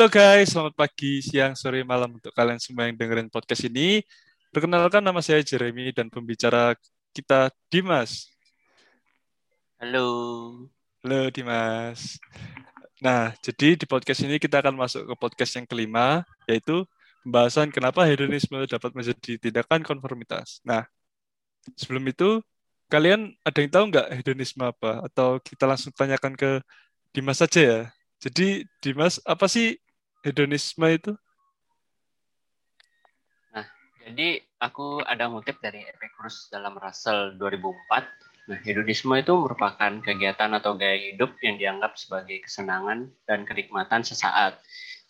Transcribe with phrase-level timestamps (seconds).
[0.00, 4.00] Halo guys, selamat pagi, siang, sore, malam untuk kalian semua yang dengerin podcast ini.
[4.48, 6.72] Perkenalkan nama saya Jeremy dan pembicara
[7.12, 8.32] kita Dimas.
[9.76, 10.08] Halo.
[11.04, 12.16] Halo Dimas.
[13.04, 16.88] Nah, jadi di podcast ini kita akan masuk ke podcast yang kelima, yaitu
[17.20, 20.64] pembahasan kenapa hedonisme dapat menjadi tindakan konformitas.
[20.64, 20.88] Nah,
[21.76, 22.40] sebelum itu,
[22.88, 25.04] kalian ada yang tahu nggak hedonisme apa?
[25.12, 26.64] Atau kita langsung tanyakan ke
[27.12, 27.80] Dimas saja ya?
[28.16, 29.76] Jadi Dimas, apa sih
[30.20, 31.12] hedonisme itu?
[33.52, 33.66] Nah,
[34.04, 38.50] jadi aku ada ngutip dari Epicurus dalam Russell 2004.
[38.50, 44.58] Nah, hedonisme itu merupakan kegiatan atau gaya hidup yang dianggap sebagai kesenangan dan kenikmatan sesaat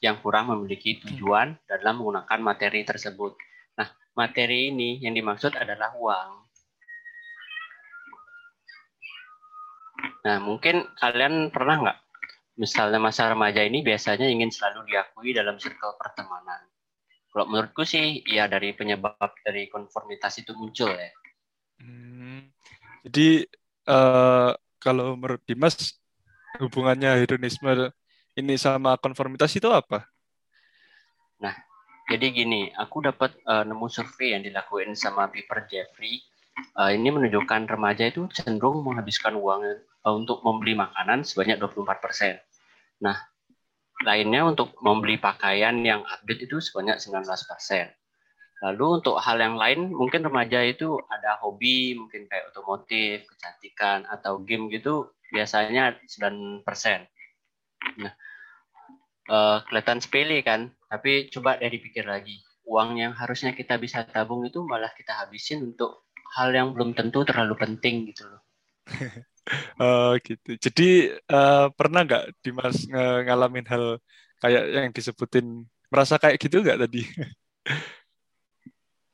[0.01, 3.37] yang kurang memiliki tujuan dalam menggunakan materi tersebut.
[3.77, 6.31] Nah, materi ini yang dimaksud adalah uang.
[10.21, 11.99] Nah, mungkin kalian pernah nggak
[12.61, 16.61] misalnya masa remaja ini biasanya ingin selalu diakui dalam circle pertemanan.
[17.33, 21.09] Kalau menurutku sih, ya dari penyebab dari konformitas itu muncul ya.
[21.81, 22.53] Hmm,
[23.09, 23.49] jadi
[23.89, 25.97] uh, kalau menurut Dimas
[26.61, 27.89] hubungannya hedonisme
[28.37, 30.05] ini sama konformitas itu apa?
[31.41, 31.57] Nah,
[32.13, 36.21] jadi gini, aku dapat uh, nemu survei yang dilakuin sama Piper Jeffrey.
[36.77, 39.65] Uh, ini menunjukkan remaja itu cenderung menghabiskan uang
[40.05, 42.37] uh, untuk membeli makanan sebanyak 24 persen
[43.01, 43.17] Nah,
[44.05, 47.25] lainnya untuk membeli pakaian yang update itu sebanyak 19%.
[48.61, 54.45] Lalu untuk hal yang lain, mungkin remaja itu ada hobi, mungkin kayak otomotif, kecantikan, atau
[54.45, 56.61] game gitu, biasanya 9%.
[58.05, 58.13] Nah,
[59.33, 62.37] uh, kelihatan sepele kan, tapi coba dari pikir lagi.
[62.69, 66.05] Uang yang harusnya kita bisa tabung itu malah kita habisin untuk
[66.37, 68.45] hal yang belum tentu terlalu penting gitu loh.
[69.81, 70.57] Oh gitu.
[70.61, 73.85] Jadi uh, pernah nggak Dimas ng ngalamin hal
[74.41, 77.03] kayak yang disebutin merasa kayak gitu nggak tadi?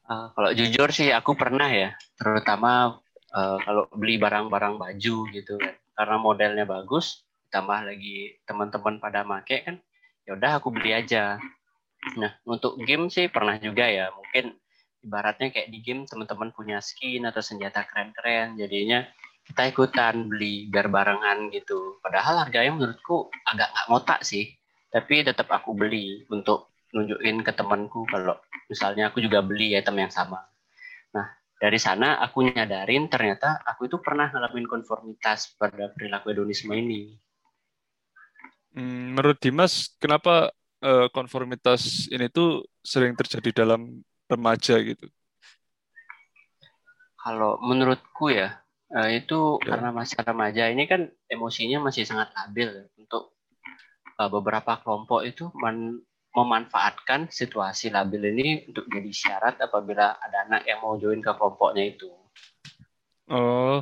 [0.07, 3.01] uh, kalau jujur sih aku pernah ya, terutama
[3.33, 9.65] uh, kalau beli barang-barang baju gitu kan, karena modelnya bagus, tambah lagi teman-teman pada make
[9.65, 9.81] kan,
[10.29, 11.41] ya udah aku beli aja.
[12.21, 14.55] Nah untuk game sih pernah juga ya, mungkin
[15.01, 19.07] ibaratnya kayak di game teman-teman punya skin atau senjata keren-keren, jadinya
[19.47, 22.03] kita ikutan beli biar barengan gitu.
[22.03, 24.51] Padahal harganya menurutku agak nggak ngotak sih.
[24.91, 28.35] Tapi tetap aku beli untuk nunjukin ke temanku kalau
[28.67, 30.43] misalnya aku juga beli item yang sama.
[31.15, 37.15] Nah, dari sana aku nyadarin ternyata aku itu pernah ngalamin konformitas pada perilaku hedonisme ini.
[38.77, 40.53] Hmm, menurut Dimas, kenapa
[40.85, 45.09] uh, konformitas ini tuh sering terjadi dalam remaja gitu?
[47.17, 48.61] Kalau menurutku ya,
[48.97, 49.77] Uh, itu ya.
[49.77, 52.85] karena masih remaja ini kan emosinya masih sangat labil ya.
[52.97, 53.37] untuk
[54.17, 56.01] uh, beberapa kelompok itu men
[56.37, 61.97] memanfaatkan situasi labil ini untuk jadi syarat apabila ada anak yang mau join ke kelompoknya
[61.97, 62.13] itu.
[63.33, 63.81] Oh,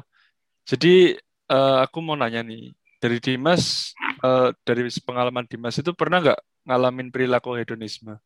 [0.62, 1.18] jadi
[1.50, 2.70] uh, aku mau nanya nih
[3.02, 3.90] dari Dimas,
[4.22, 8.22] uh, dari pengalaman Dimas itu pernah nggak ngalamin perilaku hedonisme?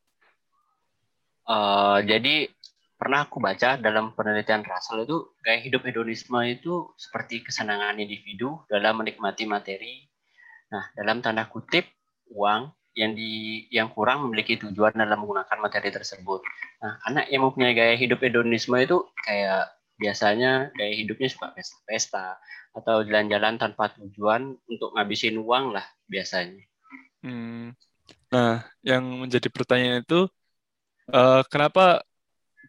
[1.49, 2.53] Uh, jadi
[2.99, 8.99] pernah aku baca dalam penelitian Russell itu gaya hidup hedonisme itu seperti kesenangan individu dalam
[8.99, 10.03] menikmati materi.
[10.75, 11.87] Nah, dalam tanda kutip
[12.35, 16.43] uang yang di yang kurang memiliki tujuan dalam menggunakan materi tersebut.
[16.83, 19.71] Nah, anak yang mempunyai gaya hidup hedonisme itu kayak
[20.03, 22.43] biasanya gaya hidupnya suka pesta-pesta
[22.75, 26.67] atau jalan-jalan tanpa tujuan untuk ngabisin uang lah biasanya.
[27.23, 27.79] Hmm.
[28.35, 30.27] Nah, yang menjadi pertanyaan itu
[31.15, 32.03] uh, kenapa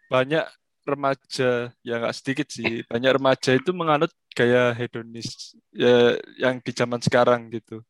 [0.10, 0.44] banyak
[0.90, 2.82] remaja ya nggak sedikit sih.
[2.90, 7.86] Banyak remaja itu menganut gaya hedonis ya yang di zaman sekarang gitu.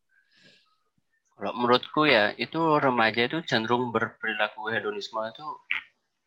[1.40, 5.47] Kalau menurutku ya itu remaja itu cenderung berperilaku hedonisme itu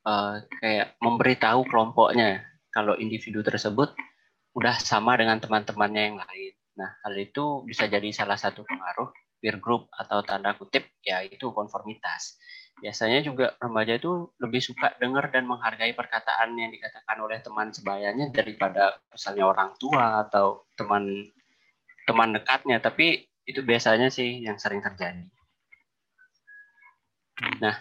[0.09, 2.41] uh, kayak memberitahu kelompoknya
[2.73, 3.93] kalau individu tersebut
[4.57, 6.53] udah sama dengan teman-temannya yang lain.
[6.81, 11.53] Nah hal itu bisa jadi salah satu pengaruh peer group atau tanda kutip ya itu
[11.53, 12.41] konformitas
[12.83, 18.35] biasanya juga remaja itu lebih suka dengar dan menghargai perkataan yang dikatakan oleh teman sebayanya
[18.35, 21.31] daripada misalnya orang tua atau teman
[22.03, 22.83] teman dekatnya.
[22.83, 25.23] Tapi itu biasanya sih yang sering terjadi.
[27.63, 27.79] Nah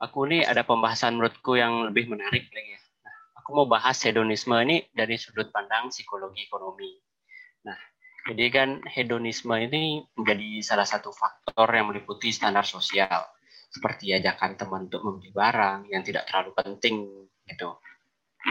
[0.00, 2.80] aku nih ada pembahasan menurutku yang lebih menarik lagi ya.
[3.04, 6.88] Nah, aku mau bahas hedonisme ini dari sudut pandang psikologi ekonomi.
[7.68, 7.76] Nah
[8.32, 13.28] jadi kan hedonisme ini menjadi salah satu faktor yang meliputi standar sosial
[13.72, 17.08] seperti ajakan teman untuk membeli barang yang tidak terlalu penting
[17.48, 17.72] gitu.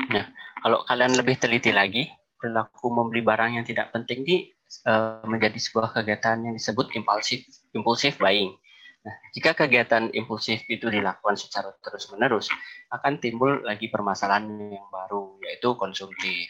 [0.10, 0.26] Nah,
[0.66, 2.10] kalau kalian lebih teliti lagi,
[2.42, 4.50] perilaku membeli barang yang tidak penting ini
[4.90, 7.46] uh, menjadi sebuah kegiatan yang disebut impulsif
[7.78, 8.58] impulsif buying.
[9.02, 12.50] Nah, jika kegiatan impulsif itu dilakukan secara terus-menerus,
[12.90, 16.50] akan timbul lagi permasalahan yang baru, yaitu konsumtif.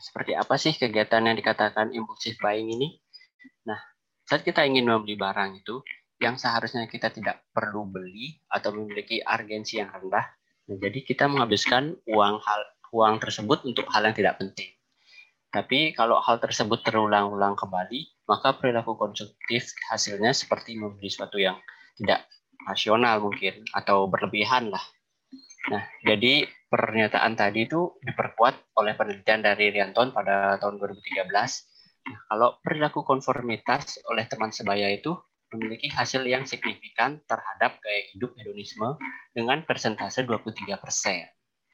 [0.00, 2.96] Seperti apa sih kegiatan yang dikatakan impulsif buying ini?
[3.68, 3.76] Nah,
[4.24, 5.84] saat kita ingin membeli barang itu,
[6.20, 10.28] yang seharusnya kita tidak perlu beli atau memiliki urgensi yang rendah,
[10.68, 12.60] nah, jadi kita menghabiskan uang hal
[12.92, 14.68] uang tersebut untuk hal yang tidak penting.
[15.50, 21.58] Tapi kalau hal tersebut terulang-ulang kembali, maka perilaku konsumtif hasilnya seperti membeli sesuatu yang
[21.98, 22.22] tidak
[22.68, 24.82] rasional mungkin atau berlebihan lah.
[25.74, 31.26] Nah, jadi pernyataan tadi itu diperkuat oleh penelitian dari Rianton pada tahun 2013.
[31.26, 35.18] Nah, kalau perilaku konformitas oleh teman sebaya itu
[35.50, 38.96] memiliki hasil yang signifikan terhadap gaya hidup hedonisme
[39.34, 41.26] dengan persentase 23 persen.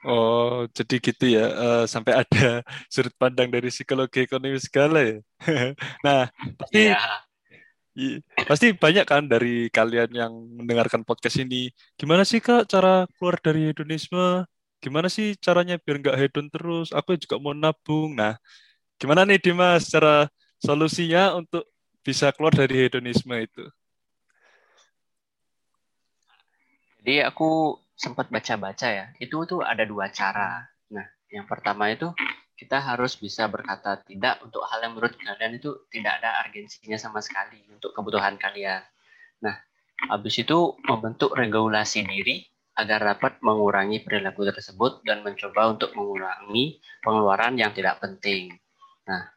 [0.06, 1.46] Oh, jadi gitu ya.
[1.50, 2.62] Uh, sampai ada
[2.92, 5.16] sudut pandang dari psikologi ekonomi segala ya.
[6.06, 6.28] nah,
[6.60, 7.00] pasti ya.
[8.44, 11.72] Pasti banyak kan dari kalian yang mendengarkan podcast ini.
[11.96, 14.44] Gimana sih kak cara keluar dari hedonisme?
[14.84, 16.92] Gimana sih caranya biar nggak hedon terus?
[16.92, 18.12] Aku juga mau nabung.
[18.12, 18.36] Nah,
[19.00, 20.28] gimana nih Dimas cara
[20.60, 21.64] solusinya untuk
[22.06, 23.66] bisa keluar dari hedonisme itu?
[27.02, 29.06] Jadi aku sempat baca-baca ya.
[29.18, 30.70] Itu tuh ada dua cara.
[30.94, 32.14] Nah, yang pertama itu
[32.54, 37.18] kita harus bisa berkata tidak untuk hal yang menurut kalian itu tidak ada urgensinya sama
[37.18, 38.80] sekali untuk kebutuhan kalian.
[39.42, 39.58] Nah,
[40.08, 47.56] habis itu membentuk regulasi diri agar dapat mengurangi perilaku tersebut dan mencoba untuk mengurangi pengeluaran
[47.56, 48.52] yang tidak penting.
[49.08, 49.35] Nah,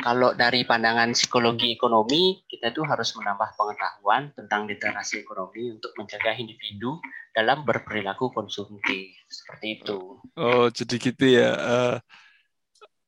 [0.00, 6.32] kalau dari pandangan psikologi ekonomi, kita itu harus menambah pengetahuan tentang literasi ekonomi untuk mencegah
[6.38, 6.96] individu
[7.36, 9.12] dalam berperilaku konsumtif.
[9.28, 10.16] Seperti itu.
[10.38, 11.50] Oh, jadi gitu ya.
[11.60, 11.96] Uh,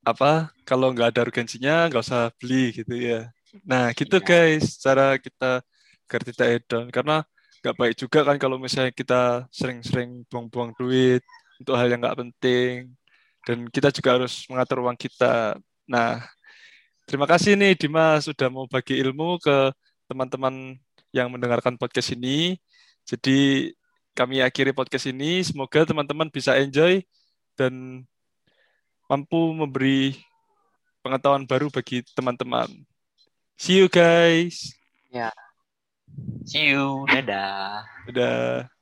[0.04, 3.32] apa kalau nggak ada urgensinya nggak usah beli gitu ya
[3.64, 4.28] nah gitu iya.
[4.28, 5.64] guys cara kita
[6.04, 7.24] agar tidak hedon karena
[7.64, 11.24] nggak baik juga kan kalau misalnya kita sering-sering buang-buang duit
[11.56, 12.92] untuk hal yang nggak penting
[13.48, 15.56] dan kita juga harus mengatur uang kita
[15.88, 16.20] nah
[17.04, 19.72] terima kasih nih Dimas sudah mau bagi ilmu ke
[20.10, 20.76] teman-teman
[21.14, 22.58] yang mendengarkan podcast ini
[23.04, 23.70] jadi
[24.14, 27.02] kami akhiri podcast ini semoga teman-teman bisa enjoy
[27.58, 28.04] dan
[29.04, 30.16] mampu memberi
[31.04, 32.68] pengetahuan baru bagi teman-teman.
[33.60, 34.72] See you guys.
[35.12, 35.28] Ya.
[36.48, 37.04] See you.
[37.12, 37.84] Dadah.
[38.08, 38.72] Dadah.